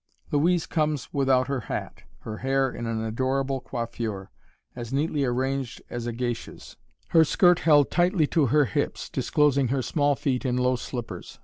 [0.31, 4.31] Louise comes without her hat, her hair in an adorable coiffure,
[4.75, 6.75] as neatly arranged as a Geisha's,
[7.09, 11.37] her skirt held tightly to her hips, disclosing her small feet in low slippers.